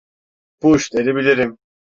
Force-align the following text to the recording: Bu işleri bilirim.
Bu 0.61 0.75
işleri 0.75 1.15
bilirim. 1.15 1.57